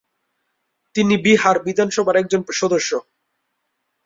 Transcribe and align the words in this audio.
তিনি 0.95 1.15
বিহার 1.25 1.55
বিধানসভার 1.65 2.15
একজন 2.17 2.41
সদস্য। 2.51 2.91